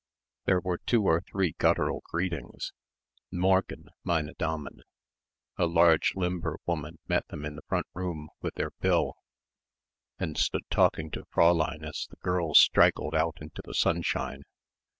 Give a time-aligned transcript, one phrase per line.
[0.45, 2.73] There were two or three guttural greetings
[3.31, 4.81] "N' Morgen, meine Damen...."
[5.57, 9.13] A large limber woman met them in the front room with their bill
[10.17, 14.41] and stood talking to Fräulein as the girls straggled out into the sunshine.